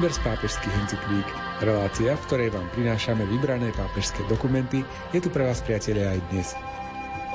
Výber 0.00 0.16
z 0.16 0.24
pápežských 0.32 0.76
encyklík, 0.80 1.28
relácia, 1.60 2.16
v 2.16 2.24
ktorej 2.24 2.48
vám 2.56 2.64
prinášame 2.72 3.20
vybrané 3.28 3.68
pápežské 3.68 4.24
dokumenty, 4.32 4.80
je 5.12 5.20
tu 5.20 5.28
pre 5.28 5.44
vás, 5.44 5.60
priatelia, 5.60 6.16
aj 6.16 6.20
dnes. 6.32 6.48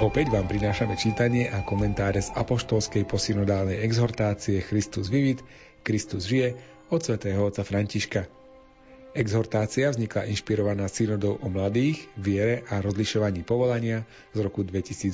Opäť 0.01 0.33
vám 0.33 0.49
prinášame 0.49 0.97
čítanie 0.97 1.45
a 1.45 1.61
komentáre 1.61 2.25
z 2.25 2.33
apoštolskej 2.33 3.05
posynodálnej 3.05 3.85
exhortácie 3.85 4.65
Christus 4.65 5.13
vivit, 5.13 5.45
Kristus 5.85 6.25
žije 6.25 6.57
od 6.89 7.05
svätého 7.05 7.37
otca 7.45 7.61
Františka. 7.61 8.25
Exhortácia 9.13 9.93
vznikla 9.93 10.25
inšpirovaná 10.25 10.89
synodou 10.89 11.37
o 11.37 11.47
mladých, 11.53 12.09
viere 12.17 12.65
a 12.73 12.81
rozlišovaní 12.81 13.45
povolania 13.45 14.09
z 14.33 14.41
roku 14.41 14.65
2018. 14.65 15.13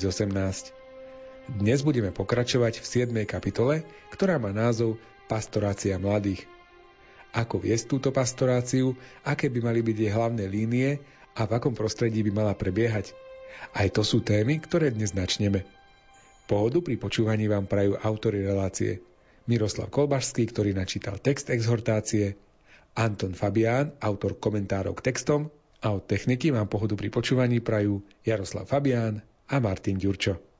Dnes 1.52 1.84
budeme 1.84 2.16
pokračovať 2.16 2.80
v 2.80 2.86
7. 3.12 3.12
kapitole, 3.28 3.84
ktorá 4.08 4.40
má 4.40 4.56
názov 4.56 4.96
Pastorácia 5.28 6.00
mladých 6.00 6.48
ako 7.32 7.64
viesť 7.64 7.84
túto 7.88 8.08
pastoráciu, 8.12 8.92
aké 9.24 9.48
by 9.48 9.60
mali 9.64 9.80
byť 9.80 9.96
jej 9.96 10.12
hlavné 10.12 10.44
línie 10.46 11.00
a 11.32 11.48
v 11.48 11.50
akom 11.56 11.72
prostredí 11.72 12.20
by 12.20 12.32
mala 12.32 12.52
prebiehať. 12.52 13.16
Aj 13.72 13.88
to 13.88 14.04
sú 14.04 14.20
témy, 14.20 14.60
ktoré 14.60 14.92
dnes 14.92 15.16
načneme. 15.16 15.64
Pohodu 16.44 16.84
pri 16.84 17.00
počúvaní 17.00 17.48
vám 17.48 17.64
prajú 17.64 17.96
autory 17.96 18.44
relácie 18.44 19.00
Miroslav 19.48 19.88
Kolbašský, 19.88 20.52
ktorý 20.52 20.76
načítal 20.76 21.16
text 21.16 21.48
exhortácie, 21.48 22.36
Anton 22.92 23.32
Fabián, 23.32 23.96
autor 24.04 24.36
komentárov 24.36 24.92
k 25.00 25.08
textom 25.08 25.48
a 25.80 25.96
od 25.96 26.04
techniky 26.04 26.52
vám 26.52 26.68
pohodu 26.68 26.92
pri 26.92 27.08
počúvaní 27.08 27.64
prajú 27.64 28.04
Jaroslav 28.20 28.68
Fabián 28.68 29.24
a 29.48 29.56
Martin 29.58 29.96
Ďurčo. 29.96 30.51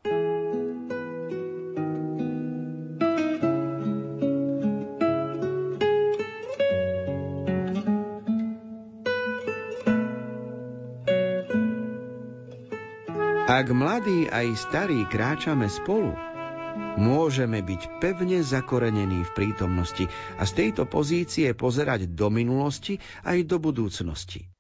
Ak 13.63 13.71
mladí 13.71 14.27
aj 14.27 14.59
starí 14.59 15.07
kráčame 15.07 15.71
spolu, 15.71 16.19
môžeme 16.99 17.63
byť 17.63 18.03
pevne 18.03 18.43
zakorenení 18.43 19.23
v 19.23 19.35
prítomnosti 19.39 20.11
a 20.35 20.43
z 20.43 20.53
tejto 20.67 20.91
pozície 20.91 21.47
pozerať 21.55 22.11
do 22.11 22.27
minulosti 22.27 22.99
aj 23.23 23.47
do 23.47 23.63
budúcnosti. 23.63 24.51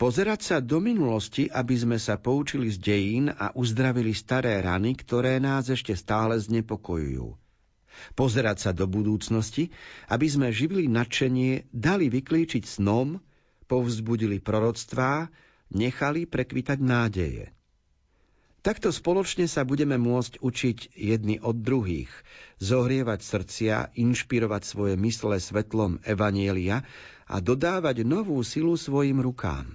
Pozerať 0.00 0.40
sa 0.40 0.56
do 0.64 0.80
minulosti, 0.80 1.52
aby 1.52 1.76
sme 1.76 2.00
sa 2.00 2.16
poučili 2.16 2.72
z 2.72 2.80
dejín 2.80 3.28
a 3.28 3.52
uzdravili 3.52 4.16
staré 4.16 4.56
rany, 4.64 4.96
ktoré 4.96 5.36
nás 5.36 5.68
ešte 5.68 5.92
stále 5.92 6.40
znepokojujú. 6.40 7.28
Pozerať 8.16 8.56
sa 8.56 8.70
do 8.72 8.88
budúcnosti, 8.88 9.68
aby 10.08 10.24
sme 10.32 10.48
živili 10.48 10.88
nadšenie, 10.88 11.68
dali 11.76 12.08
vyklíčiť 12.08 12.64
snom, 12.80 13.20
povzbudili 13.68 14.40
proroctvá, 14.40 15.28
nechali 15.76 16.24
prekvitať 16.24 16.80
nádeje. 16.80 17.52
Takto 18.64 18.88
spoločne 18.88 19.44
sa 19.44 19.60
budeme 19.68 20.00
môcť 20.00 20.40
učiť 20.40 20.96
jedni 20.96 21.36
od 21.36 21.60
druhých, 21.60 22.08
zohrievať 22.64 23.20
srdcia, 23.20 23.92
inšpirovať 23.92 24.62
svoje 24.64 24.96
mysle 24.96 25.36
svetlom 25.36 26.00
Evanielia 26.00 26.80
a 27.28 27.44
dodávať 27.44 28.08
novú 28.08 28.40
silu 28.40 28.80
svojim 28.80 29.20
rukám. 29.20 29.68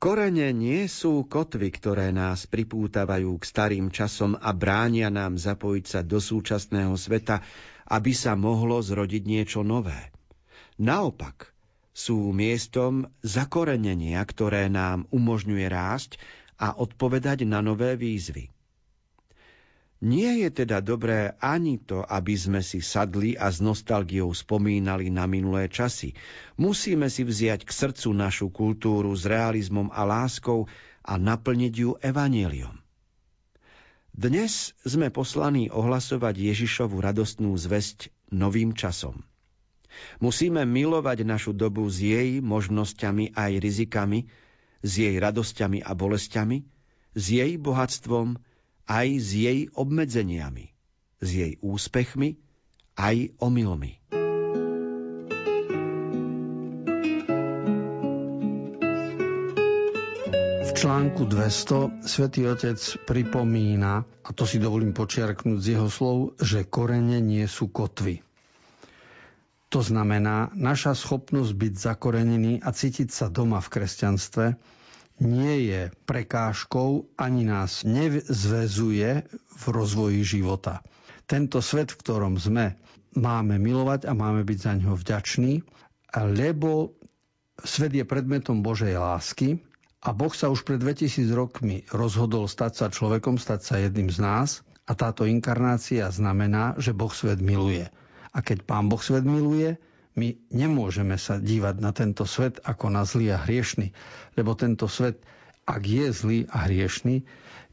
Korene 0.00 0.56
nie 0.56 0.88
sú 0.88 1.28
kotvy, 1.28 1.68
ktoré 1.68 2.16
nás 2.16 2.48
pripútavajú 2.48 3.28
k 3.36 3.44
starým 3.44 3.92
časom 3.92 4.40
a 4.40 4.56
bránia 4.56 5.12
nám 5.12 5.36
zapojiť 5.36 5.84
sa 5.84 6.00
do 6.00 6.16
súčasného 6.16 6.96
sveta, 6.96 7.44
aby 7.92 8.16
sa 8.16 8.40
mohlo 8.40 8.80
zrodiť 8.80 9.20
niečo 9.20 9.60
nové. 9.60 10.12
Naopak, 10.80 11.52
sú 11.92 12.32
miestom 12.32 13.06
zakorenenia, 13.20 14.24
ktoré 14.24 14.72
nám 14.72 15.04
umožňuje 15.12 15.66
rásť 15.68 16.16
a 16.58 16.78
odpovedať 16.78 17.46
na 17.46 17.60
nové 17.64 17.98
výzvy. 17.98 18.54
Nie 20.04 20.36
je 20.44 20.52
teda 20.52 20.84
dobré 20.84 21.32
ani 21.40 21.80
to, 21.80 22.04
aby 22.04 22.36
sme 22.36 22.60
si 22.60 22.84
sadli 22.84 23.40
a 23.40 23.48
s 23.48 23.64
nostalgiou 23.64 24.36
spomínali 24.36 25.08
na 25.08 25.24
minulé 25.24 25.72
časy. 25.72 26.12
Musíme 26.60 27.08
si 27.08 27.24
vziať 27.24 27.64
k 27.64 27.70
srdcu 27.72 28.12
našu 28.12 28.52
kultúru 28.52 29.16
s 29.16 29.24
realizmom 29.24 29.88
a 29.88 30.04
láskou 30.04 30.68
a 31.00 31.16
naplniť 31.16 31.72
ju 31.72 31.96
evaníliom. 32.04 32.76
Dnes 34.14 34.76
sme 34.84 35.08
poslaní 35.08 35.72
ohlasovať 35.72 36.36
Ježišovu 36.52 37.00
radostnú 37.00 37.56
zväzť 37.56 38.12
novým 38.28 38.76
časom. 38.76 39.24
Musíme 40.20 40.68
milovať 40.68 41.24
našu 41.24 41.56
dobu 41.56 41.88
s 41.88 42.02
jej 42.02 42.44
možnosťami 42.44 43.32
aj 43.32 43.52
rizikami, 43.56 44.28
s 44.84 45.00
jej 45.00 45.16
radosťami 45.16 45.80
a 45.80 45.96
bolestiami, 45.96 46.60
s 47.16 47.24
jej 47.32 47.56
bohatstvom 47.56 48.36
aj 48.84 49.08
s 49.16 49.28
jej 49.32 49.58
obmedzeniami, 49.72 50.68
s 51.24 51.28
jej 51.32 51.52
úspechmi 51.64 52.36
aj 53.00 53.32
omylmi. 53.40 54.04
V 60.64 60.70
článku 60.76 61.24
200 61.24 62.04
svätý 62.04 62.44
Otec 62.44 62.76
pripomína, 63.08 64.04
a 64.04 64.30
to 64.36 64.44
si 64.44 64.60
dovolím 64.60 64.92
počiarknúť 64.92 65.58
z 65.64 65.68
jeho 65.80 65.88
slov, 65.88 66.36
že 66.36 66.68
korene 66.68 67.24
nie 67.24 67.48
sú 67.48 67.72
kotvy. 67.72 68.33
To 69.74 69.82
znamená, 69.82 70.54
naša 70.54 70.94
schopnosť 70.94 71.50
byť 71.50 71.74
zakorenený 71.74 72.62
a 72.62 72.70
cítiť 72.70 73.10
sa 73.10 73.26
doma 73.26 73.58
v 73.58 73.72
kresťanstve 73.74 74.46
nie 75.18 75.66
je 75.66 75.90
prekážkou 76.06 77.10
ani 77.18 77.42
nás 77.42 77.82
nezväzuje 77.82 79.10
v 79.34 79.64
rozvoji 79.66 80.22
života. 80.22 80.78
Tento 81.26 81.58
svet, 81.58 81.90
v 81.90 82.00
ktorom 82.06 82.38
sme, 82.38 82.78
máme 83.18 83.58
milovať 83.58 84.06
a 84.06 84.14
máme 84.14 84.46
byť 84.46 84.58
za 84.62 84.72
ňo 84.78 84.94
vďační, 84.94 85.66
lebo 86.22 86.94
svet 87.58 87.98
je 87.98 88.06
predmetom 88.06 88.62
Božej 88.62 88.94
lásky 88.94 89.58
a 90.06 90.14
Boh 90.14 90.30
sa 90.30 90.54
už 90.54 90.62
pred 90.62 90.78
2000 90.78 91.34
rokmi 91.34 91.82
rozhodol 91.90 92.46
stať 92.46 92.72
sa 92.78 92.86
človekom, 92.94 93.42
stať 93.42 93.60
sa 93.62 93.74
jedným 93.82 94.06
z 94.06 94.22
nás 94.22 94.62
a 94.86 94.94
táto 94.94 95.26
inkarnácia 95.26 96.06
znamená, 96.14 96.78
že 96.78 96.94
Boh 96.94 97.10
svet 97.10 97.42
miluje. 97.42 97.90
A 98.34 98.42
keď 98.42 98.66
Pán 98.66 98.90
Boh 98.90 98.98
svet 98.98 99.22
miluje, 99.22 99.78
my 100.14 100.34
nemôžeme 100.50 101.18
sa 101.18 101.38
dívať 101.38 101.74
na 101.78 101.90
tento 101.90 102.26
svet 102.26 102.62
ako 102.62 102.90
na 102.90 103.02
zlý 103.06 103.34
a 103.34 103.38
hriešný, 103.38 103.90
lebo 104.38 104.54
tento 104.54 104.86
svet, 104.86 105.22
ak 105.66 105.82
je 105.82 106.06
zlý 106.10 106.38
a 106.50 106.66
hriešný, 106.66 107.22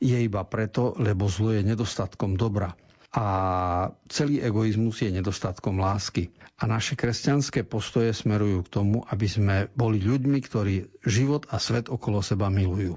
je 0.01 0.17
iba 0.17 0.41
preto, 0.45 0.97
lebo 0.97 1.29
zlo 1.29 1.53
je 1.53 1.61
nedostatkom 1.61 2.33
dobra. 2.37 2.73
A 3.11 3.25
celý 4.07 4.39
egoizmus 4.41 5.03
je 5.03 5.11
nedostatkom 5.11 5.77
lásky. 5.77 6.31
A 6.57 6.69
naše 6.69 6.95
kresťanské 6.95 7.67
postoje 7.67 8.13
smerujú 8.15 8.65
k 8.65 8.71
tomu, 8.71 8.97
aby 9.09 9.27
sme 9.27 9.55
boli 9.75 9.99
ľuďmi, 9.99 10.39
ktorí 10.41 10.75
život 11.05 11.45
a 11.51 11.59
svet 11.59 11.91
okolo 11.91 12.23
seba 12.23 12.47
milujú. 12.47 12.95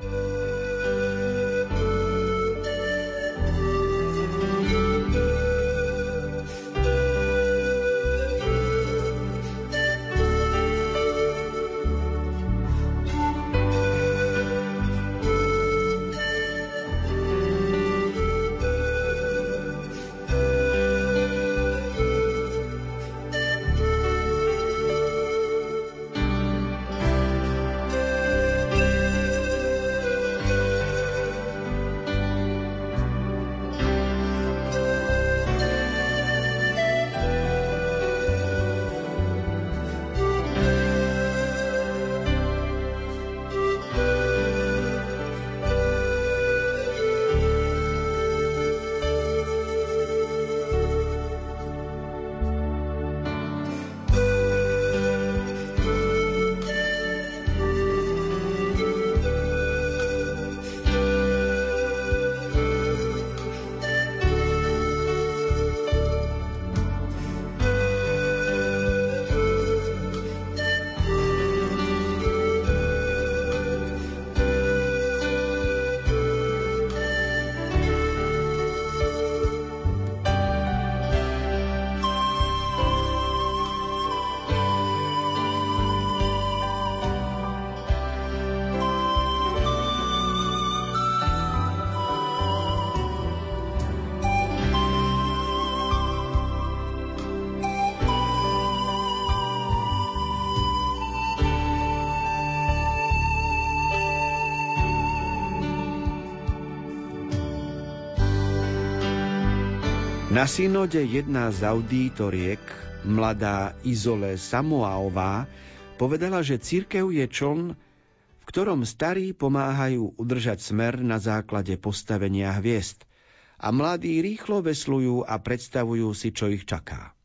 Na 110.45 110.53
synode 110.53 111.01
jedna 111.01 111.49
z 111.49 111.65
auditoriek, 111.65 112.61
mladá 113.01 113.73
Izole 113.81 114.37
Samoaová, 114.37 115.49
povedala, 115.97 116.45
že 116.45 116.61
církev 116.61 117.09
je 117.09 117.25
čln, 117.25 117.73
v 117.73 118.45
ktorom 118.45 118.85
starí 118.85 119.33
pomáhajú 119.33 120.21
udržať 120.21 120.61
smer 120.61 121.01
na 121.01 121.17
základe 121.17 121.81
postavenia 121.81 122.53
hviezd 122.61 123.09
a 123.57 123.73
mladí 123.73 124.21
rýchlo 124.21 124.61
veslujú 124.61 125.25
a 125.25 125.41
predstavujú 125.41 126.13
si, 126.13 126.29
čo 126.29 126.53
ich 126.53 126.69
čaká. 126.69 127.17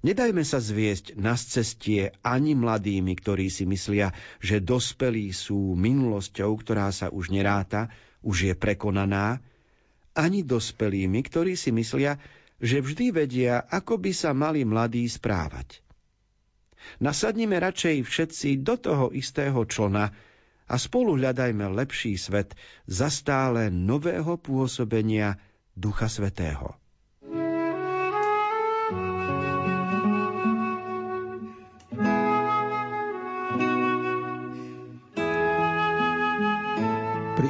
Nedajme 0.00 0.40
sa 0.40 0.56
zviesť 0.56 1.20
na 1.20 1.36
cestie 1.36 2.16
ani 2.24 2.56
mladými, 2.56 3.12
ktorí 3.12 3.52
si 3.52 3.68
myslia, 3.68 4.16
že 4.40 4.64
dospelí 4.64 5.36
sú 5.36 5.76
minulosťou, 5.76 6.48
ktorá 6.64 6.88
sa 6.96 7.12
už 7.12 7.28
neráta, 7.28 7.92
už 8.24 8.48
je 8.48 8.54
prekonaná, 8.56 9.44
ani 10.16 10.40
dospelými, 10.40 11.20
ktorí 11.20 11.54
si 11.54 11.70
myslia, 11.70 12.16
že 12.56 12.80
vždy 12.80 13.12
vedia, 13.12 13.60
ako 13.68 14.00
by 14.00 14.12
sa 14.16 14.32
mali 14.32 14.64
mladí 14.64 15.04
správať. 15.04 15.84
Nasadnime 17.04 17.60
radšej 17.60 18.08
všetci 18.08 18.64
do 18.64 18.80
toho 18.80 19.12
istého 19.12 19.60
člona 19.68 20.08
a 20.66 20.74
spolu 20.80 21.20
hľadajme 21.20 21.68
lepší 21.76 22.16
svet 22.16 22.56
za 22.88 23.12
stále 23.12 23.68
nového 23.68 24.40
pôsobenia 24.40 25.36
Ducha 25.76 26.08
Svetého. 26.08 26.85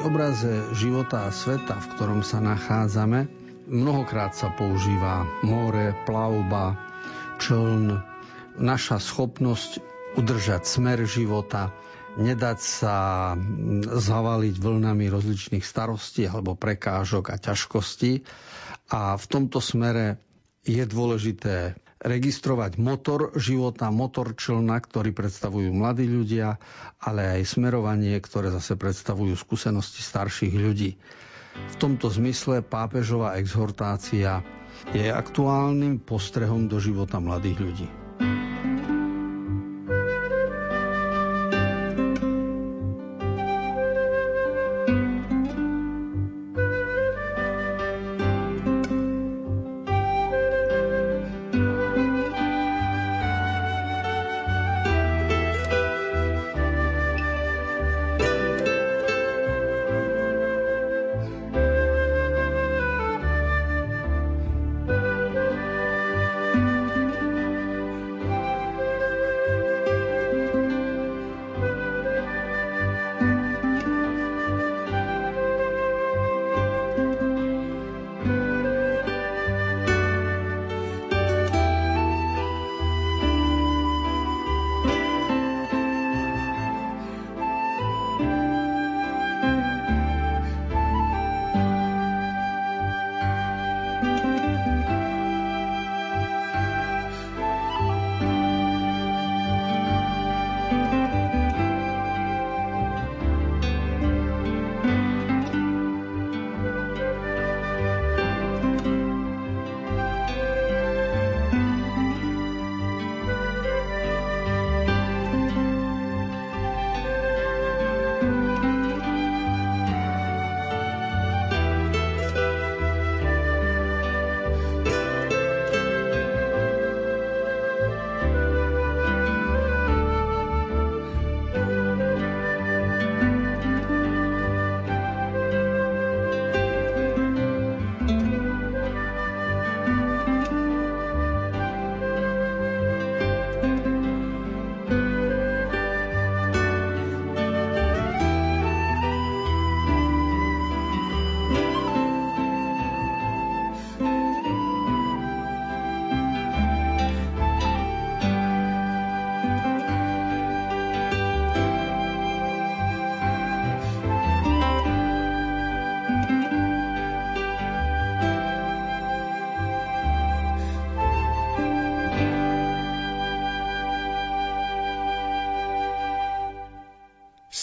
Obraze 0.06 0.70
života 0.78 1.26
a 1.26 1.34
sveta, 1.34 1.82
v 1.82 1.86
ktorom 1.98 2.20
sa 2.22 2.38
nachádzame, 2.38 3.26
mnohokrát 3.66 4.38
sa 4.38 4.54
používa 4.54 5.26
more, 5.42 5.98
plavba, 6.06 6.78
čln, 7.42 7.98
naša 8.54 9.02
schopnosť 9.02 9.82
udržať 10.14 10.62
smer 10.62 11.02
života, 11.10 11.74
nedať 12.22 12.58
sa 12.62 12.96
zavaliť 13.82 14.54
vlnami 14.54 15.10
rozličných 15.10 15.66
starostí 15.66 16.22
alebo 16.30 16.54
prekážok 16.54 17.34
a 17.34 17.42
ťažkostí. 17.42 18.22
A 18.94 19.18
v 19.18 19.24
tomto 19.26 19.58
smere 19.58 20.22
je 20.62 20.86
dôležité 20.86 21.74
registrovať 22.00 22.76
motor 22.76 23.32
života, 23.40 23.88
motor 23.88 24.36
člna, 24.36 24.76
ktorý 24.80 25.16
predstavujú 25.16 25.72
mladí 25.72 26.04
ľudia, 26.04 26.60
ale 27.00 27.40
aj 27.40 27.56
smerovanie, 27.56 28.16
ktoré 28.20 28.52
zase 28.52 28.76
predstavujú 28.76 29.32
skúsenosti 29.34 30.04
starších 30.04 30.54
ľudí. 30.54 31.00
V 31.56 31.74
tomto 31.80 32.12
zmysle 32.12 32.60
pápežová 32.60 33.40
exhortácia 33.40 34.44
je 34.92 35.08
aktuálnym 35.08 36.04
postrehom 36.04 36.68
do 36.68 36.76
života 36.76 37.16
mladých 37.16 37.58
ľudí. 37.64 38.05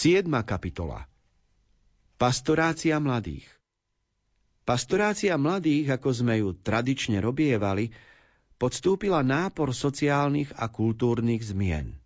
Siedma 0.04 0.44
kapitola 0.44 1.08
Pastorácia 2.20 3.00
mladých 3.00 3.48
Pastorácia 4.68 5.32
mladých, 5.40 5.96
ako 5.96 6.10
sme 6.12 6.44
ju 6.44 6.52
tradične 6.52 7.24
robievali, 7.24 7.88
podstúpila 8.60 9.24
nápor 9.24 9.72
sociálnych 9.72 10.52
a 10.60 10.68
kultúrnych 10.68 11.48
zmien. 11.48 11.96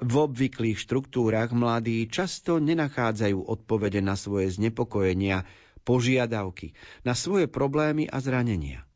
V 0.00 0.14
obvyklých 0.16 0.80
štruktúrach 0.80 1.52
mladí 1.52 2.08
často 2.08 2.56
nenachádzajú 2.56 3.36
odpovede 3.36 4.00
na 4.00 4.16
svoje 4.16 4.56
znepokojenia, 4.56 5.44
požiadavky, 5.84 6.72
na 7.04 7.12
svoje 7.12 7.52
problémy 7.52 8.08
a 8.08 8.16
zranenia. 8.24 8.88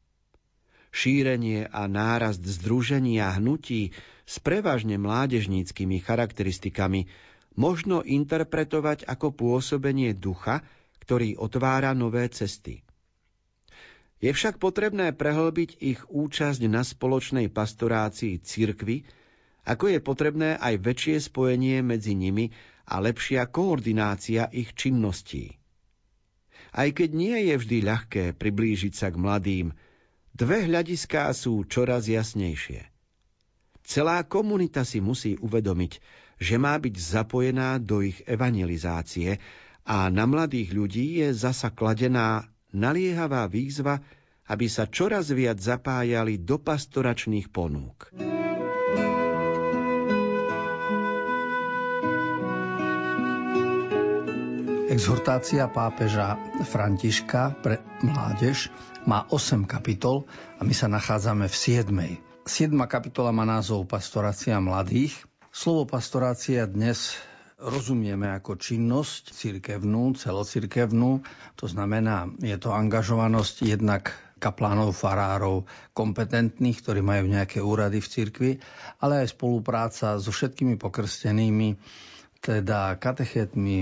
Šírenie 0.97 1.69
a 1.69 1.85
nárast 1.93 2.41
združení 2.41 3.21
a 3.21 3.37
hnutí 3.37 3.93
s 4.25 4.41
prevažne 4.41 4.97
mládežníckými 4.97 6.01
charakteristikami 6.01 7.32
možno 7.55 8.01
interpretovať 8.01 9.05
ako 9.05 9.33
pôsobenie 9.35 10.17
ducha, 10.17 10.65
ktorý 11.03 11.37
otvára 11.37 11.93
nové 11.93 12.29
cesty. 12.31 12.87
Je 14.23 14.31
však 14.31 14.63
potrebné 14.63 15.11
prehlbiť 15.11 15.83
ich 15.83 16.01
účasť 16.07 16.63
na 16.71 16.87
spoločnej 16.87 17.51
pastorácii 17.51 18.39
cirkvy, 18.39 19.03
ako 19.67 19.91
je 19.91 19.99
potrebné 19.99 20.55
aj 20.63 20.79
väčšie 20.79 21.17
spojenie 21.27 21.83
medzi 21.83 22.15
nimi 22.15 22.55
a 22.87 23.03
lepšia 23.03 23.51
koordinácia 23.51 24.47
ich 24.55 24.79
činností. 24.79 25.59
Aj 26.73 26.89
keď 26.89 27.11
nie 27.13 27.37
je 27.51 27.55
vždy 27.59 27.79
ľahké 27.83 28.25
priblížiť 28.39 28.95
sa 28.95 29.11
k 29.11 29.19
mladým, 29.19 29.67
dve 30.33 30.71
hľadiská 30.71 31.29
sú 31.35 31.67
čoraz 31.67 32.07
jasnejšie. 32.07 32.89
Celá 33.83 34.23
komunita 34.23 34.87
si 34.87 35.03
musí 35.03 35.35
uvedomiť, 35.43 35.99
že 36.37 36.57
má 36.61 36.77
byť 36.79 36.95
zapojená 36.95 37.81
do 37.83 38.05
ich 38.05 38.21
evangelizácie 38.25 39.41
a 39.83 40.07
na 40.13 40.25
mladých 40.29 40.73
ľudí 40.73 41.25
je 41.25 41.35
zasa 41.35 41.75
kladená 41.75 42.47
naliehavá 42.71 43.51
výzva 43.51 44.01
aby 44.53 44.67
sa 44.67 44.91
čoraz 44.91 45.31
viac 45.31 45.57
zapájali 45.57 46.37
do 46.43 46.59
pastoračných 46.59 47.49
ponúk. 47.49 48.11
Exhortácia 54.93 55.65
pápeža 55.73 56.37
Františka 56.69 57.57
pre 57.65 57.81
mládež 58.05 58.69
má 59.09 59.25
8 59.33 59.65
kapitol 59.65 60.29
a 60.61 60.69
my 60.69 60.75
sa 60.77 60.85
nachádzame 60.85 61.49
v 61.49 61.57
7. 61.57 61.89
7. 62.45 62.77
kapitola 62.85 63.33
má 63.33 63.49
názov 63.49 63.89
Pastorácia 63.89 64.61
mladých. 64.61 65.32
Slovo 65.53 65.85
pastorácia 65.85 66.65
dnes 66.65 67.13
rozumieme 67.61 68.25
ako 68.33 68.57
činnosť 68.57 69.37
cirkevnú, 69.37 70.17
celocirkevnú. 70.17 71.21
To 71.61 71.67
znamená, 71.69 72.25
je 72.41 72.57
to 72.57 72.73
angažovanosť 72.73 73.69
jednak 73.69 74.17
kaplánov, 74.41 74.97
farárov, 74.97 75.69
kompetentných, 75.93 76.81
ktorí 76.81 77.05
majú 77.05 77.29
nejaké 77.29 77.61
úrady 77.61 78.01
v 78.01 78.09
cirkvi, 78.09 78.51
ale 79.05 79.29
aj 79.29 79.37
spolupráca 79.37 80.17
so 80.17 80.33
všetkými 80.33 80.81
pokrstenými, 80.81 81.77
teda 82.41 82.97
katechetmi, 82.97 83.77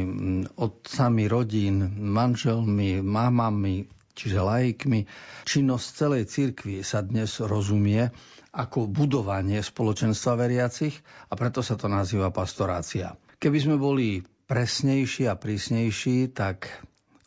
otcami 0.58 1.24
rodín, 1.30 1.86
manželmi, 2.02 2.98
mamami, 2.98 3.86
čiže 4.18 4.42
laikmi. 4.42 5.06
Činnosť 5.46 5.86
celej 5.94 6.26
cirkvi 6.34 6.82
sa 6.82 6.98
dnes 7.06 7.38
rozumie 7.38 8.10
ako 8.50 8.90
budovanie 8.90 9.62
spoločenstva 9.62 10.34
veriacich 10.34 10.94
a 11.30 11.38
preto 11.38 11.62
sa 11.62 11.78
to 11.78 11.86
nazýva 11.86 12.34
pastorácia. 12.34 13.14
Keby 13.38 13.58
sme 13.62 13.76
boli 13.78 14.26
presnejší 14.50 15.30
a 15.30 15.38
prísnejší, 15.38 16.34
tak 16.34 16.66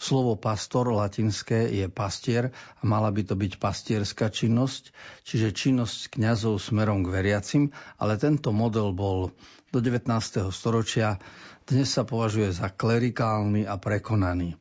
Slovo 0.03 0.35
pastor 0.35 0.91
latinské 0.91 1.71
je 1.71 1.87
pastier 1.87 2.51
a 2.51 2.81
mala 2.83 3.07
by 3.07 3.23
to 3.23 3.39
byť 3.39 3.55
pastierská 3.55 4.27
činnosť, 4.27 4.91
čiže 5.23 5.55
činnosť 5.55 6.19
kňazov 6.19 6.59
smerom 6.59 7.07
k 7.07 7.13
veriacim, 7.23 7.63
ale 7.95 8.19
tento 8.19 8.51
model 8.51 8.91
bol 8.91 9.31
do 9.71 9.79
19. 9.79 10.11
storočia, 10.51 11.23
dnes 11.63 11.87
sa 11.87 12.03
považuje 12.03 12.51
za 12.51 12.67
klerikálny 12.67 13.63
a 13.63 13.79
prekonaný. 13.79 14.59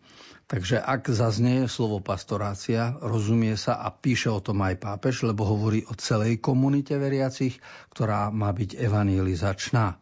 Takže 0.53 0.85
ak 0.85 1.09
zaznie 1.09 1.65
slovo 1.65 2.05
pastorácia, 2.05 2.93
rozumie 3.01 3.57
sa 3.57 3.81
a 3.81 3.89
píše 3.89 4.29
o 4.29 4.45
tom 4.45 4.61
aj 4.61 4.85
pápež, 4.85 5.25
lebo 5.25 5.49
hovorí 5.49 5.81
o 5.89 5.97
celej 5.97 6.45
komunite 6.45 6.93
veriacich, 7.01 7.57
ktorá 7.89 8.29
má 8.29 8.53
byť 8.53 8.77
evangelizačná. 8.77 9.97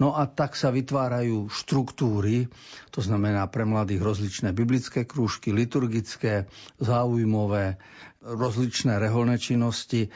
No 0.00 0.16
a 0.16 0.24
tak 0.24 0.56
sa 0.56 0.72
vytvárajú 0.72 1.52
štruktúry, 1.52 2.48
to 2.96 3.04
znamená 3.04 3.44
pre 3.52 3.68
mladých 3.68 4.00
rozličné 4.00 4.56
biblické 4.56 5.04
krúžky, 5.04 5.52
liturgické, 5.52 6.48
záujmové, 6.80 7.76
rozličné 8.24 8.96
reholné 8.96 9.36
činnosti 9.36 10.08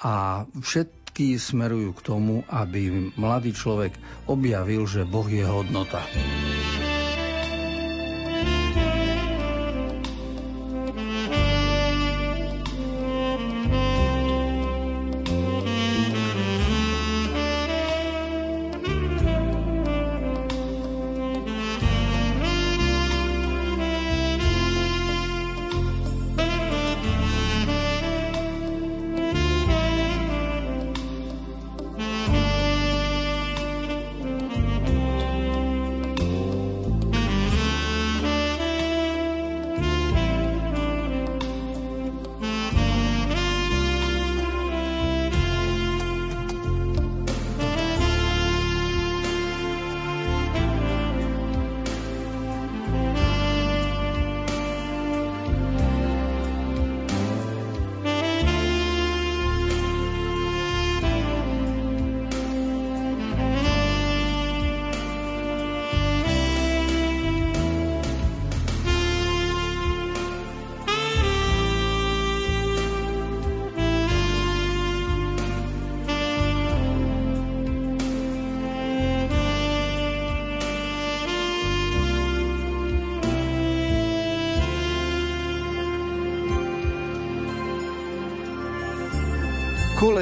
a 0.00 0.48
všetky 0.48 1.36
smerujú 1.36 1.92
k 1.92 2.00
tomu, 2.08 2.40
aby 2.48 3.12
mladý 3.20 3.52
človek 3.52 3.92
objavil, 4.32 4.88
že 4.88 5.04
Boh 5.04 5.28
je 5.28 5.44
hodnota. 5.44 6.00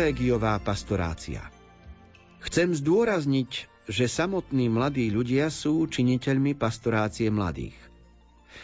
Kolégiová 0.08 0.56
pastorácia 0.56 1.52
Chcem 2.40 2.72
zdôrazniť, 2.72 3.68
že 3.92 4.08
samotní 4.08 4.72
mladí 4.72 5.12
ľudia 5.12 5.52
sú 5.52 5.84
činiteľmi 5.84 6.56
pastorácie 6.56 7.28
mladých. 7.28 7.76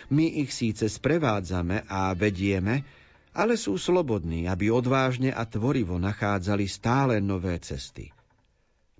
My 0.09 0.41
ich 0.41 0.57
síce 0.57 0.89
sprevádzame 0.89 1.85
a 1.85 2.17
vedieme, 2.17 2.89
ale 3.37 3.61
sú 3.61 3.77
slobodní, 3.77 4.49
aby 4.49 4.73
odvážne 4.73 5.37
a 5.37 5.45
tvorivo 5.45 6.01
nachádzali 6.01 6.65
stále 6.65 7.21
nové 7.21 7.61
cesty. 7.61 8.09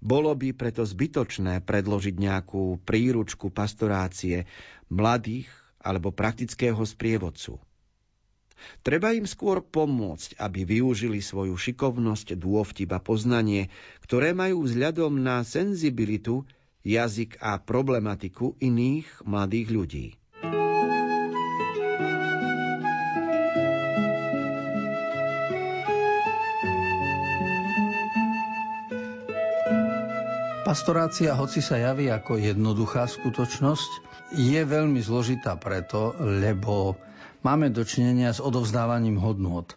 Bolo 0.05 0.37
by 0.37 0.53
preto 0.53 0.85
zbytočné 0.85 1.65
predložiť 1.65 2.13
nejakú 2.21 2.77
príručku 2.85 3.57
pastorácie 3.57 4.45
mladých 4.93 5.49
alebo 5.81 6.13
praktického 6.13 6.85
sprievodcu. 6.85 7.57
Treba 8.87 9.13
im 9.13 9.29
skôr 9.29 9.61
pomôcť, 9.61 10.39
aby 10.41 10.65
využili 10.65 11.21
svoju 11.21 11.57
šikovnosť, 11.57 12.39
dôvtip 12.39 12.91
a 12.95 13.01
poznanie, 13.01 13.69
ktoré 14.05 14.33
majú 14.33 14.65
vzhľadom 14.65 15.21
na 15.21 15.45
senzibilitu, 15.45 16.45
jazyk 16.85 17.41
a 17.41 17.57
problematiku 17.61 18.55
iných 18.61 19.25
mladých 19.25 19.69
ľudí. 19.73 20.07
Pastorácia, 30.65 31.39
hoci 31.39 31.63
sa 31.63 31.79
javí 31.79 32.11
ako 32.11 32.35
jednoduchá 32.35 33.07
skutočnosť, 33.07 33.91
je 34.35 34.59
veľmi 34.59 34.99
zložitá 34.99 35.55
preto, 35.55 36.19
lebo 36.19 36.99
máme 37.45 37.69
dočinenia 37.71 38.33
s 38.33 38.41
odovzdávaním 38.41 39.21
hodnôt. 39.21 39.69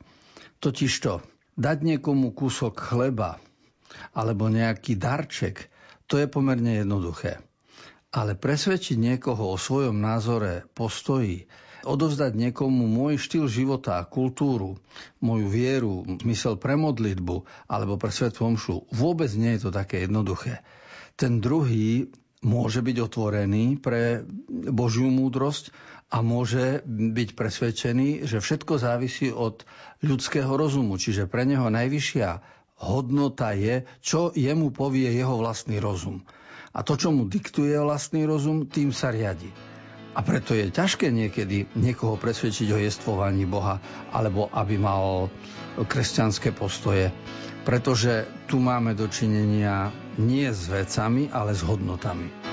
Totižto, 0.64 1.22
dať 1.60 1.78
niekomu 1.84 2.34
kúsok 2.34 2.80
chleba 2.80 3.38
alebo 4.16 4.48
nejaký 4.48 4.98
darček, 4.98 5.70
to 6.08 6.18
je 6.18 6.26
pomerne 6.26 6.82
jednoduché. 6.82 7.44
Ale 8.16 8.40
presvedčiť 8.40 8.96
niekoho 8.96 9.52
o 9.54 9.60
svojom 9.60 10.00
názore, 10.00 10.64
postoji, 10.72 11.46
odovzdať 11.84 12.34
niekomu 12.34 12.88
môj 12.88 13.20
štýl 13.20 13.46
života 13.52 14.00
kultúru, 14.08 14.80
moju 15.20 15.48
vieru, 15.52 16.08
zmysel 16.24 16.56
pre 16.60 16.80
modlitbu 16.80 17.44
alebo 17.68 18.00
pre 18.00 18.12
omšu, 18.12 18.88
vôbec 18.92 19.32
nie 19.36 19.56
je 19.56 19.68
to 19.68 19.72
také 19.76 20.08
jednoduché. 20.08 20.64
Ten 21.20 21.44
druhý 21.44 22.12
môže 22.46 22.86
byť 22.86 22.98
otvorený 23.02 23.82
pre 23.82 24.22
Božiu 24.50 25.10
múdrosť 25.10 25.74
a 26.08 26.24
môže 26.24 26.88
byť 26.88 27.30
presvedčený, 27.36 28.24
že 28.24 28.40
všetko 28.40 28.80
závisí 28.80 29.28
od 29.28 29.68
ľudského 30.00 30.48
rozumu. 30.56 30.96
Čiže 30.96 31.28
pre 31.28 31.44
neho 31.44 31.68
najvyššia 31.68 32.30
hodnota 32.80 33.52
je, 33.52 33.84
čo 34.00 34.32
jemu 34.32 34.72
povie 34.72 35.12
jeho 35.12 35.36
vlastný 35.36 35.84
rozum. 35.84 36.24
A 36.72 36.86
to, 36.86 36.96
čo 36.96 37.12
mu 37.12 37.28
diktuje 37.28 37.76
vlastný 37.76 38.24
rozum, 38.24 38.70
tým 38.70 38.96
sa 38.96 39.12
riadi. 39.12 39.50
A 40.18 40.26
preto 40.26 40.58
je 40.58 40.74
ťažké 40.74 41.14
niekedy 41.14 41.70
niekoho 41.78 42.18
presvedčiť 42.18 42.68
o 42.74 42.82
jestvovaní 42.82 43.46
Boha, 43.46 43.78
alebo 44.10 44.50
aby 44.50 44.80
mal 44.80 45.30
kresťanské 45.78 46.56
postoje. 46.56 47.14
Pretože 47.68 48.26
tu 48.48 48.58
máme 48.64 48.96
dočinenia 48.96 49.92
nie 50.18 50.48
s 50.50 50.72
vecami, 50.72 51.30
ale 51.30 51.54
s 51.54 51.62
hodnotami. 51.62 52.47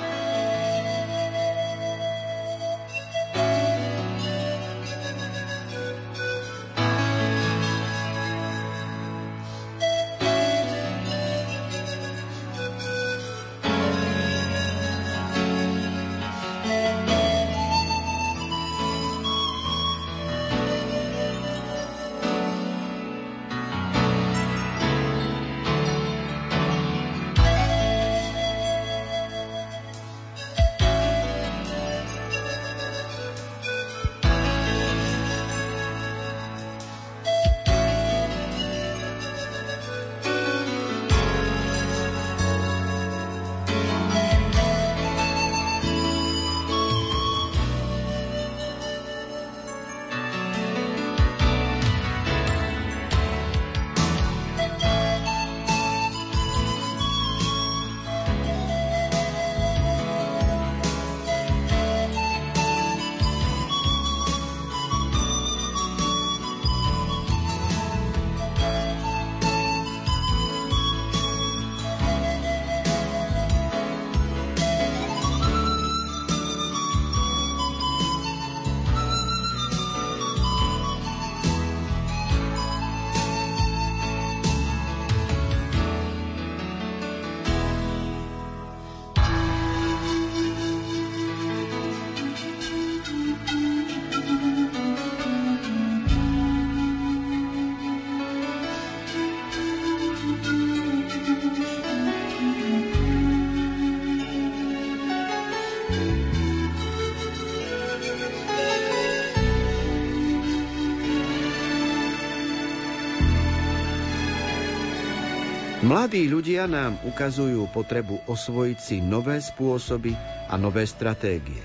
Mladí 115.95 116.27
ľudia 116.27 116.67
nám 116.67 116.99
ukazujú 117.07 117.71
potrebu 117.71 118.27
osvojiť 118.27 118.79
si 118.83 118.99
nové 118.99 119.39
spôsoby 119.39 120.19
a 120.51 120.59
nové 120.59 120.91
stratégie. 120.91 121.63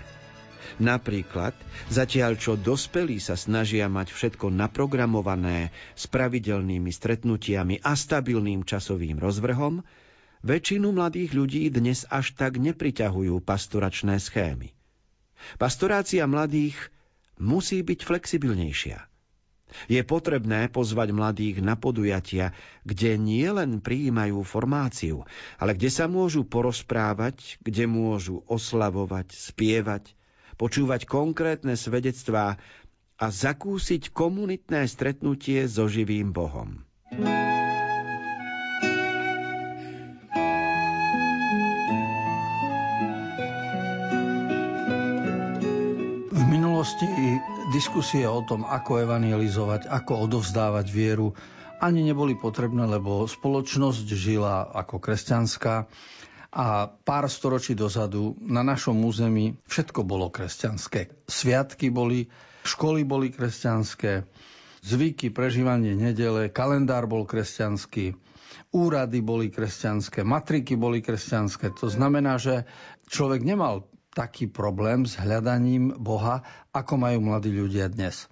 Napríklad, 0.78 1.58
zatiaľ 1.90 2.38
čo 2.38 2.54
dospelí 2.54 3.18
sa 3.18 3.34
snažia 3.34 3.90
mať 3.90 4.14
všetko 4.14 4.54
naprogramované 4.54 5.74
s 5.98 6.06
pravidelnými 6.06 6.94
stretnutiami 6.94 7.82
a 7.82 7.98
stabilným 7.98 8.70
časovým 8.70 9.18
rozvrhom, 9.18 9.82
väčšinu 10.46 10.94
mladých 10.94 11.34
ľudí 11.34 11.66
dnes 11.74 12.06
až 12.06 12.38
tak 12.38 12.62
nepriťahujú 12.62 13.34
pastoračné 13.42 14.22
schémy. 14.22 14.78
Pastorácia 15.58 16.30
mladých 16.30 16.78
musí 17.42 17.82
byť 17.82 18.06
flexibilnejšia. 18.06 19.09
Je 19.86 20.02
potrebné 20.02 20.68
pozvať 20.70 21.14
mladých 21.14 21.62
na 21.62 21.78
podujatia, 21.78 22.58
kde 22.86 23.18
nie 23.22 23.46
len 23.46 23.80
prijímajú 23.80 24.42
formáciu, 24.42 25.24
ale 25.62 25.78
kde 25.78 25.90
sa 25.94 26.10
môžu 26.10 26.46
porozprávať, 26.46 27.62
kde 27.62 27.86
môžu 27.86 28.42
oslavovať, 28.50 29.30
spievať, 29.34 30.18
počúvať 30.58 31.06
konkrétne 31.06 31.78
svedectvá 31.78 32.58
a 33.20 33.26
zakúsiť 33.28 34.16
komunitné 34.16 34.88
stretnutie 34.88 35.68
so 35.68 35.92
živým 35.92 36.32
Bohom. 36.32 36.88
V 46.30 46.42
minulosti 46.48 47.08
diskusie 47.70 48.26
o 48.26 48.42
tom, 48.42 48.66
ako 48.66 49.06
evangelizovať, 49.06 49.86
ako 49.86 50.26
odovzdávať 50.26 50.88
vieru, 50.90 51.38
ani 51.80 52.04
neboli 52.04 52.36
potrebné, 52.36 52.84
lebo 52.84 53.24
spoločnosť 53.24 54.08
žila 54.12 54.68
ako 54.74 55.00
kresťanská 55.00 55.88
a 56.50 56.66
pár 56.90 57.30
storočí 57.30 57.78
dozadu 57.78 58.34
na 58.42 58.66
našom 58.66 59.00
území 59.06 59.56
všetko 59.70 60.02
bolo 60.02 60.34
kresťanské. 60.34 61.14
Sviatky 61.30 61.94
boli, 61.94 62.28
školy 62.66 63.06
boli 63.06 63.30
kresťanské, 63.30 64.26
zvyky, 64.82 65.30
prežívanie 65.30 65.94
nedele, 65.94 66.50
kalendár 66.50 67.06
bol 67.06 67.30
kresťanský, 67.30 68.18
úrady 68.74 69.20
boli 69.22 69.54
kresťanské, 69.54 70.26
matriky 70.26 70.74
boli 70.74 71.06
kresťanské. 71.06 71.70
To 71.80 71.88
znamená, 71.88 72.42
že 72.42 72.66
človek 73.14 73.46
nemal 73.46 73.86
taký 74.20 74.52
problém 74.52 75.08
s 75.08 75.16
hľadaním 75.16 75.96
Boha, 75.96 76.44
ako 76.76 77.00
majú 77.00 77.32
mladí 77.32 77.56
ľudia 77.56 77.88
dnes. 77.88 78.28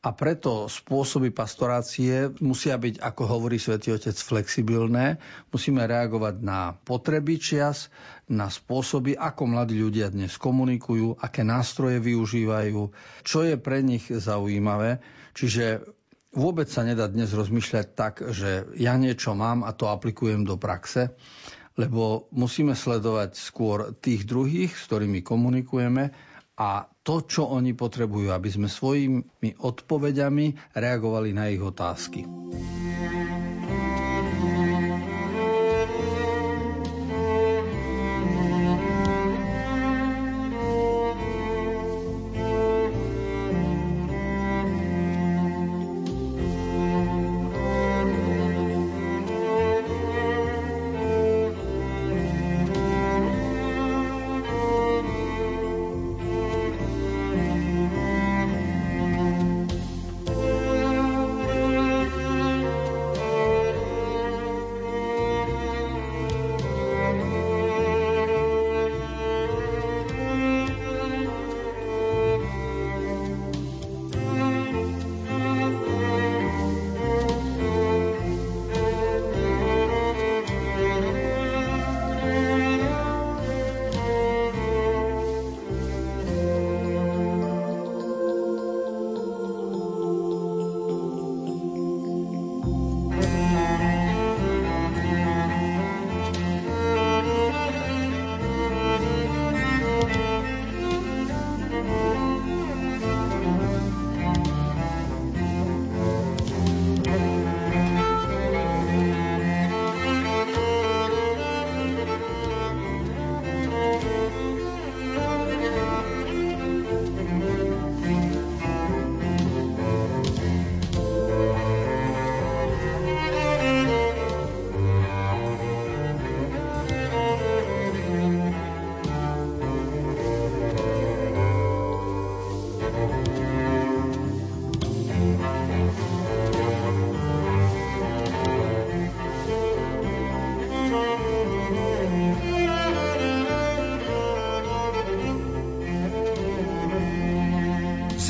A 0.00 0.16
preto 0.16 0.64
spôsoby 0.64 1.28
pastorácie 1.28 2.32
musia 2.40 2.80
byť, 2.80 3.04
ako 3.04 3.22
hovorí 3.28 3.60
svätý 3.60 3.92
Otec, 3.92 4.16
flexibilné. 4.16 5.20
Musíme 5.52 5.84
reagovať 5.84 6.40
na 6.40 6.72
potreby 6.72 7.36
čias, 7.36 7.92
na 8.24 8.48
spôsoby, 8.48 9.12
ako 9.12 9.44
mladí 9.44 9.76
ľudia 9.76 10.08
dnes 10.08 10.40
komunikujú, 10.40 11.20
aké 11.20 11.44
nástroje 11.44 12.00
využívajú, 12.00 12.80
čo 13.24 13.44
je 13.44 13.60
pre 13.60 13.84
nich 13.84 14.08
zaujímavé. 14.08 15.04
Čiže 15.36 15.84
vôbec 16.32 16.72
sa 16.72 16.80
nedá 16.80 17.04
dnes 17.04 17.36
rozmýšľať 17.36 17.86
tak, 17.92 18.24
že 18.32 18.72
ja 18.80 18.96
niečo 18.96 19.36
mám 19.36 19.68
a 19.68 19.76
to 19.76 19.84
aplikujem 19.92 20.48
do 20.48 20.56
praxe, 20.56 21.12
lebo 21.78 22.26
musíme 22.34 22.74
sledovať 22.74 23.36
skôr 23.36 23.94
tých 23.98 24.26
druhých, 24.26 24.74
s 24.74 24.90
ktorými 24.90 25.22
komunikujeme 25.22 26.10
a 26.60 26.84
to, 27.00 27.24
čo 27.24 27.48
oni 27.48 27.72
potrebujú, 27.72 28.28
aby 28.30 28.48
sme 28.52 28.68
svojimi 28.68 29.56
odpovediami 29.56 30.76
reagovali 30.76 31.30
na 31.32 31.48
ich 31.48 31.62
otázky. 31.62 32.26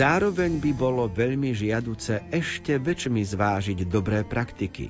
Zároveň 0.00 0.64
by 0.64 0.72
bolo 0.72 1.12
veľmi 1.12 1.52
žiaduce 1.52 2.24
ešte 2.32 2.80
väčšmi 2.80 3.20
zvážiť 3.20 3.84
dobré 3.84 4.24
praktiky, 4.24 4.88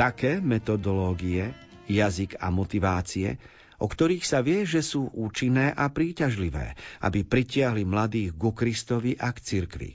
také 0.00 0.40
metodológie, 0.40 1.52
jazyk 1.84 2.40
a 2.40 2.48
motivácie, 2.48 3.36
o 3.76 3.84
ktorých 3.84 4.24
sa 4.24 4.40
vie, 4.40 4.64
že 4.64 4.80
sú 4.80 5.12
účinné 5.12 5.76
a 5.76 5.92
príťažlivé, 5.92 6.72
aby 7.04 7.20
pritiahli 7.20 7.84
mladých 7.84 8.32
ku 8.32 8.56
Kristovi 8.56 9.12
a 9.12 9.28
k 9.28 9.44
cirkvi. 9.44 9.90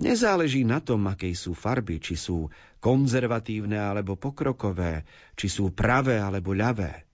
Nezáleží 0.00 0.64
na 0.64 0.80
tom, 0.80 1.04
akej 1.04 1.36
sú 1.36 1.52
farby, 1.52 2.00
či 2.00 2.16
sú 2.16 2.48
konzervatívne 2.80 3.76
alebo 3.76 4.16
pokrokové, 4.16 5.04
či 5.36 5.52
sú 5.52 5.68
pravé 5.68 6.16
alebo 6.16 6.56
ľavé. 6.56 7.04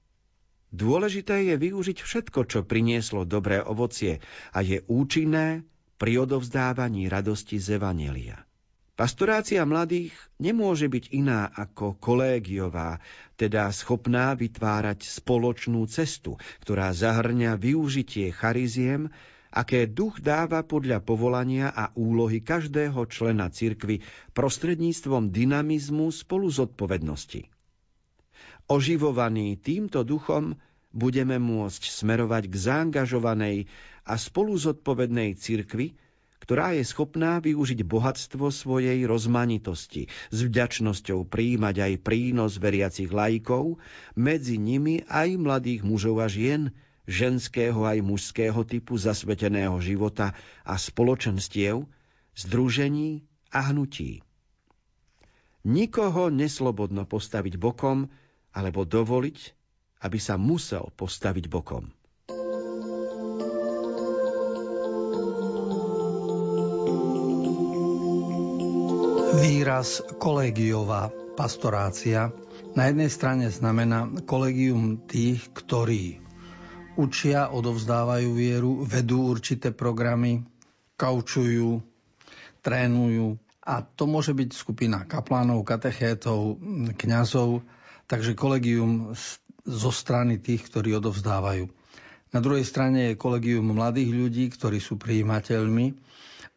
Dôležité 0.70 1.42
je 1.50 1.58
využiť 1.58 1.98
všetko, 1.98 2.46
čo 2.46 2.62
prinieslo 2.62 3.26
dobré 3.26 3.58
ovocie 3.58 4.22
a 4.54 4.62
je 4.62 4.78
účinné, 4.86 5.66
pri 6.00 6.24
odovzdávaní 6.24 7.12
radosti 7.12 7.60
z 7.60 7.76
Evanelia. 7.76 8.40
Pastorácia 8.96 9.64
mladých 9.68 10.16
nemôže 10.40 10.88
byť 10.88 11.12
iná 11.12 11.48
ako 11.52 11.96
kolégiová, 12.00 13.00
teda 13.36 13.68
schopná 13.72 14.32
vytvárať 14.32 15.04
spoločnú 15.04 15.84
cestu, 15.88 16.40
ktorá 16.64 16.92
zahrňa 16.92 17.56
využitie 17.56 18.32
chariziem, 18.32 19.12
aké 19.52 19.88
duch 19.88 20.20
dáva 20.20 20.64
podľa 20.64 21.00
povolania 21.00 21.72
a 21.72 21.92
úlohy 21.96 22.44
každého 22.44 23.08
člena 23.08 23.48
cirkvy 23.48 24.04
prostredníctvom 24.36 25.32
dynamizmu 25.32 26.12
spolu 26.12 26.52
zodpovednosti. 26.52 27.48
Oživovaný 28.68 29.58
týmto 29.58 30.04
duchom 30.04 30.60
budeme 30.92 31.40
môcť 31.40 31.82
smerovať 31.88 32.50
k 32.50 32.54
zaangažovanej 32.54 33.56
a 34.10 34.18
spolu 34.18 34.58
zodpovednej 34.58 35.38
cirkvi, 35.38 35.94
ktorá 36.42 36.74
je 36.74 36.82
schopná 36.82 37.38
využiť 37.38 37.86
bohatstvo 37.86 38.50
svojej 38.50 39.06
rozmanitosti, 39.06 40.10
s 40.34 40.38
vďačnosťou 40.42 41.30
príjmať 41.30 41.76
aj 41.78 41.92
prínos 42.02 42.58
veriacich 42.58 43.14
lajkov, 43.14 43.78
medzi 44.18 44.58
nimi 44.58 45.06
aj 45.06 45.38
mladých 45.38 45.86
mužov 45.86 46.18
a 46.18 46.26
žien, 46.26 46.74
ženského 47.06 47.86
aj 47.86 48.02
mužského 48.02 48.66
typu 48.66 48.98
zasveteného 48.98 49.78
života 49.78 50.34
a 50.66 50.74
spoločenstiev, 50.74 51.86
združení 52.34 53.22
a 53.54 53.70
hnutí. 53.70 54.26
Nikoho 55.62 56.34
neslobodno 56.34 57.06
postaviť 57.06 57.60
bokom 57.60 58.10
alebo 58.50 58.82
dovoliť, 58.82 59.38
aby 60.02 60.18
sa 60.18 60.40
musel 60.40 60.88
postaviť 60.96 61.46
bokom. 61.52 61.92
Výraz 69.40 70.04
kolegiová 70.20 71.08
pastorácia 71.32 72.28
na 72.76 72.92
jednej 72.92 73.08
strane 73.08 73.48
znamená 73.48 74.04
kolegium 74.28 75.00
tých, 75.08 75.48
ktorí 75.56 76.20
učia, 77.00 77.48
odovzdávajú 77.48 78.36
vieru, 78.36 78.84
vedú 78.84 79.32
určité 79.32 79.72
programy, 79.72 80.44
kaučujú, 81.00 81.80
trénujú. 82.60 83.40
A 83.64 83.80
to 83.80 84.04
môže 84.04 84.36
byť 84.36 84.52
skupina 84.52 85.08
kaplánov, 85.08 85.64
katechétov, 85.64 86.60
kňazov, 87.00 87.64
takže 88.12 88.36
kolegium 88.36 89.16
zo 89.64 89.88
strany 89.88 90.36
tých, 90.36 90.68
ktorí 90.68 90.92
odovzdávajú. 91.00 91.64
Na 92.30 92.44
druhej 92.44 92.68
strane 92.68 93.08
je 93.08 93.16
kolegium 93.16 93.72
mladých 93.72 94.12
ľudí, 94.12 94.44
ktorí 94.52 94.84
sú 94.84 95.00
prijímateľmi 95.00 95.96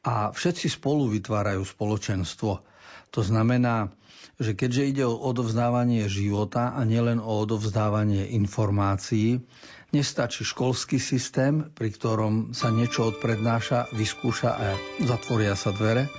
a 0.04 0.36
všetci 0.36 0.68
spolu 0.68 1.08
vytvárajú 1.08 1.64
spoločenstvo. 1.64 2.73
To 3.14 3.22
znamená, 3.22 3.94
že 4.42 4.58
keďže 4.58 4.84
ide 4.90 5.04
o 5.06 5.14
odovzdávanie 5.14 6.10
života 6.10 6.74
a 6.74 6.82
nielen 6.82 7.22
o 7.22 7.46
odovzdávanie 7.46 8.34
informácií, 8.34 9.46
nestačí 9.94 10.42
školský 10.42 10.98
systém, 10.98 11.70
pri 11.70 11.94
ktorom 11.94 12.58
sa 12.58 12.74
niečo 12.74 13.14
odprednáša, 13.14 13.94
vyskúša 13.94 14.50
a 14.50 14.74
zatvoria 15.06 15.54
sa 15.54 15.70
dvere, 15.70 16.10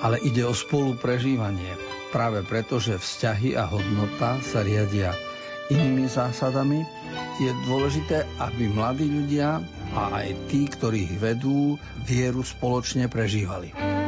ale 0.00 0.22
ide 0.22 0.46
o 0.46 0.54
spolu 0.54 0.94
prežívanie. 0.94 1.74
Práve 2.14 2.46
preto, 2.46 2.78
že 2.78 3.02
vzťahy 3.02 3.58
a 3.58 3.66
hodnota 3.66 4.38
sa 4.46 4.62
riadia 4.62 5.10
inými 5.70 6.06
zásadami, 6.06 6.82
je 7.42 7.50
dôležité, 7.66 8.26
aby 8.38 8.70
mladí 8.70 9.06
ľudia 9.06 9.62
a 9.94 10.22
aj 10.22 10.50
tí, 10.50 10.66
ktorých 10.66 11.18
vedú, 11.18 11.78
vieru 12.06 12.42
spoločne 12.42 13.06
prežívali. 13.06 13.99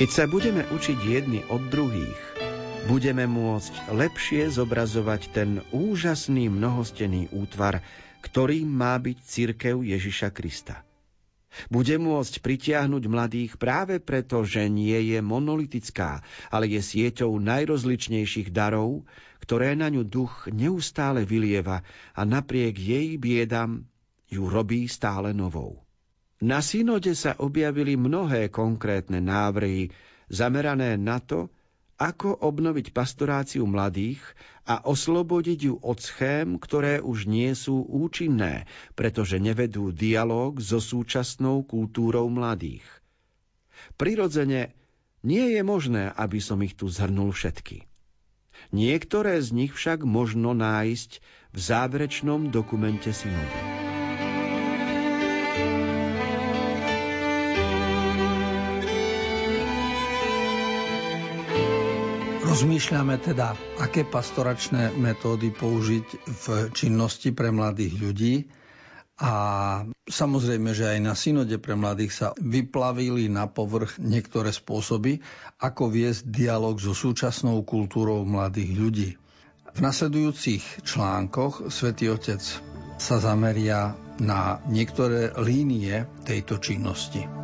Keď 0.00 0.08
sa 0.08 0.24
budeme 0.24 0.64
učiť 0.64 0.96
jedni 0.96 1.44
od 1.52 1.68
druhých, 1.68 2.16
budeme 2.88 3.28
môcť 3.28 3.92
lepšie 3.92 4.48
zobrazovať 4.48 5.28
ten 5.28 5.60
úžasný 5.76 6.48
mnohostený 6.48 7.28
útvar, 7.36 7.84
ktorým 8.24 8.64
má 8.64 8.96
byť 8.96 9.20
církev 9.20 9.84
Ježiša 9.84 10.32
Krista. 10.32 10.88
Bude 11.68 12.00
môcť 12.00 12.40
pritiahnuť 12.40 13.04
mladých 13.12 13.60
práve 13.60 14.00
preto, 14.00 14.40
že 14.40 14.72
nie 14.72 15.12
je 15.12 15.20
monolitická, 15.20 16.24
ale 16.48 16.72
je 16.72 16.80
sieťou 16.80 17.36
najrozličnejších 17.36 18.56
darov, 18.56 19.04
ktoré 19.44 19.76
na 19.76 19.92
ňu 19.92 20.08
duch 20.08 20.48
neustále 20.48 21.28
vylieva 21.28 21.84
a 22.16 22.24
napriek 22.24 22.72
jej 22.72 23.20
biedam 23.20 23.84
ju 24.32 24.48
robí 24.48 24.88
stále 24.88 25.36
novou. 25.36 25.84
Na 26.40 26.64
synode 26.64 27.12
sa 27.12 27.36
objavili 27.36 28.00
mnohé 28.00 28.48
konkrétne 28.48 29.20
návrhy 29.20 29.92
zamerané 30.32 30.96
na 30.96 31.20
to, 31.20 31.52
ako 32.00 32.32
obnoviť 32.32 32.96
pastoráciu 32.96 33.68
mladých 33.68 34.24
a 34.64 34.80
oslobodiť 34.80 35.58
ju 35.68 35.74
od 35.84 36.00
schém, 36.00 36.56
ktoré 36.56 37.04
už 37.04 37.28
nie 37.28 37.52
sú 37.52 37.84
účinné, 37.84 38.64
pretože 38.96 39.36
nevedú 39.36 39.92
dialog 39.92 40.56
so 40.64 40.80
súčasnou 40.80 41.60
kultúrou 41.60 42.24
mladých. 42.32 42.88
Prirodzene 44.00 44.72
nie 45.20 45.52
je 45.52 45.60
možné, 45.60 46.08
aby 46.16 46.40
som 46.40 46.64
ich 46.64 46.72
tu 46.72 46.88
zhrnul 46.88 47.36
všetky. 47.36 47.84
Niektoré 48.72 49.44
z 49.44 49.52
nich 49.52 49.72
však 49.76 50.00
možno 50.08 50.56
nájsť 50.56 51.20
v 51.52 51.58
záverečnom 51.58 52.48
dokumente 52.48 53.12
synody. 53.12 53.69
Rozmýšľame 62.50 63.14
teda, 63.22 63.54
aké 63.78 64.02
pastoračné 64.02 64.90
metódy 64.98 65.54
použiť 65.54 66.06
v 66.26 66.44
činnosti 66.74 67.30
pre 67.30 67.54
mladých 67.54 67.94
ľudí. 67.94 68.34
A 69.22 69.32
samozrejme, 70.10 70.74
že 70.74 70.90
aj 70.90 70.98
na 70.98 71.14
synode 71.14 71.54
pre 71.62 71.78
mladých 71.78 72.10
sa 72.10 72.28
vyplavili 72.42 73.30
na 73.30 73.46
povrch 73.46 74.02
niektoré 74.02 74.50
spôsoby, 74.50 75.22
ako 75.62 75.94
viesť 75.94 76.26
dialog 76.26 76.74
so 76.82 76.90
súčasnou 76.90 77.62
kultúrou 77.62 78.26
mladých 78.26 78.70
ľudí. 78.74 79.10
V 79.70 79.78
nasledujúcich 79.78 80.82
článkoch 80.82 81.70
svätý 81.70 82.10
Otec 82.10 82.42
sa 82.98 83.16
zameria 83.22 83.94
na 84.18 84.58
niektoré 84.66 85.30
línie 85.38 86.02
tejto 86.26 86.58
činnosti. 86.58 87.39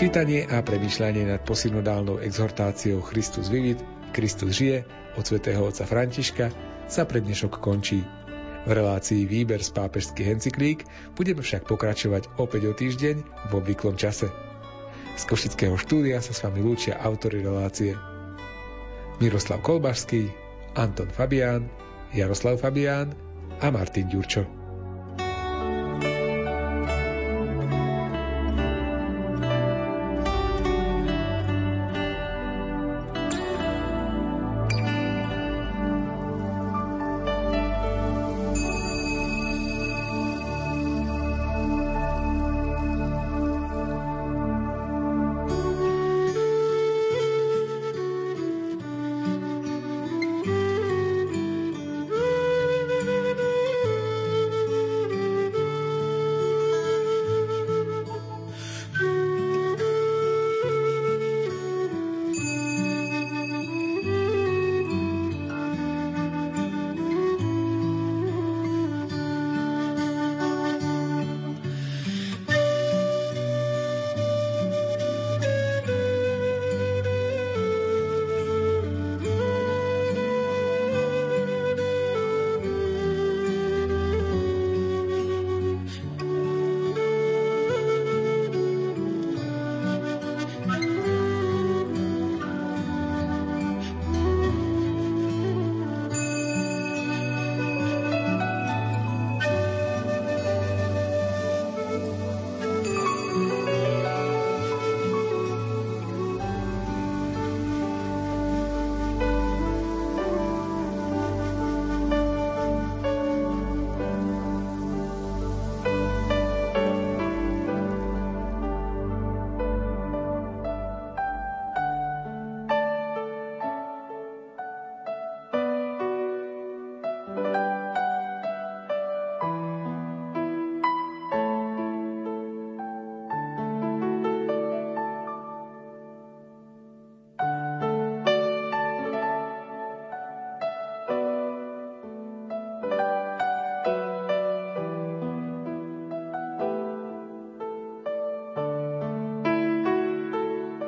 Čítanie 0.00 0.48
a 0.48 0.64
premyšľanie 0.64 1.28
nad 1.28 1.44
posynodálnou 1.44 2.24
exhortáciou 2.24 3.04
Christus 3.04 3.52
vivit, 3.52 3.84
Kristus 4.16 4.56
žije 4.56 4.88
od 5.20 5.28
svätého 5.28 5.60
otca 5.60 5.84
Františka 5.84 6.48
sa 6.88 7.04
pre 7.04 7.20
dnešok 7.20 7.60
končí. 7.60 8.00
V 8.64 8.70
relácii 8.72 9.28
Výber 9.28 9.60
z 9.60 9.76
pápežských 9.76 10.40
encyklík 10.40 10.88
budeme 11.20 11.44
však 11.44 11.68
pokračovať 11.68 12.32
opäť 12.40 12.62
o 12.64 12.72
týždeň 12.72 13.16
v 13.20 13.52
obvyklom 13.52 14.00
čase. 14.00 14.32
Z 15.20 15.22
Košického 15.28 15.76
štúdia 15.76 16.24
sa 16.24 16.32
s 16.32 16.48
vami 16.48 16.64
lúčia 16.64 16.96
autory 16.96 17.44
relácie 17.44 17.92
Miroslav 19.20 19.60
Kolbašský, 19.60 20.32
Anton 20.80 21.12
Fabián, 21.12 21.68
Jaroslav 22.16 22.56
Fabián 22.56 23.12
a 23.60 23.68
Martin 23.68 24.08
Ďurčo. 24.08 24.59